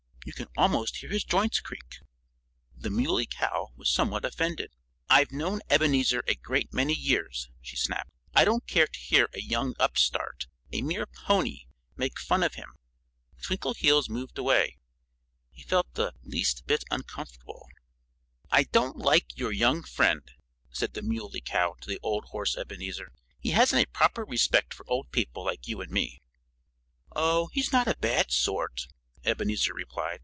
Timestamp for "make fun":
11.95-12.43